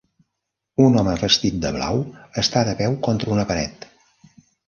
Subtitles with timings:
[0.85, 2.01] Un home vestit de blau
[2.43, 3.87] està de peu contra una paret.